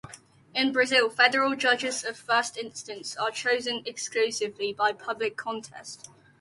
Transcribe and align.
In 0.55 0.71
Brazil, 0.71 1.11
federal 1.11 1.55
judges 1.55 2.03
of 2.03 2.17
first 2.17 2.57
instance 2.57 3.15
are 3.17 3.29
chosen 3.29 3.83
exclusively 3.85 4.73
by 4.73 4.93
public 4.93 5.37
contest. 5.37 6.09